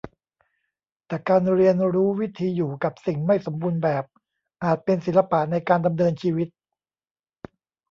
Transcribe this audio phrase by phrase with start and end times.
[1.07, 4.03] แต่การเรียนรู้วิธีอยู่กับสิ่งไม่สมบูรณ์แบบ
[4.63, 6.47] อาจเป็นศิลปะในการดำเนินชีวิต